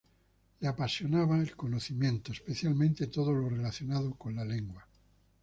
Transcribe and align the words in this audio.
Le 0.61 0.67
apasionaba 0.67 1.37
el 1.37 1.55
conocimiento, 1.55 2.31
especialmente 2.31 3.05
todo 3.05 3.33
lo 3.33 3.49
relacionado 3.49 4.15
con 4.15 4.35
la 4.35 4.43
lengua. 4.43 4.87